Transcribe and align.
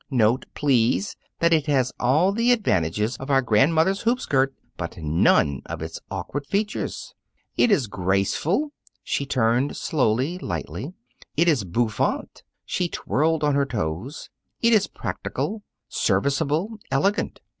Note, 0.09 0.47
please, 0.55 1.15
that 1.37 1.53
it 1.53 1.67
has 1.67 1.93
all 1.99 2.31
the 2.31 2.51
advantages 2.51 3.15
of 3.17 3.29
our 3.29 3.43
grandmother's 3.43 4.01
hoop 4.01 4.19
skirt, 4.19 4.51
but 4.75 4.97
none 4.97 5.61
of 5.67 5.83
its 5.83 5.99
awkward 6.09 6.47
features. 6.47 7.13
It 7.55 7.69
is 7.69 7.85
graceful" 7.85 8.71
she 9.03 9.27
turned 9.27 9.77
slowly, 9.77 10.39
lightly 10.39 10.93
"it 11.37 11.47
is 11.47 11.63
bouffant" 11.65 12.41
she 12.65 12.89
twirled 12.89 13.43
on 13.43 13.53
her 13.53 13.65
toes 13.67 14.31
"it 14.59 14.73
is 14.73 14.87
practical, 14.87 15.61
serviceable, 15.87 16.79
elegant. 16.89 17.39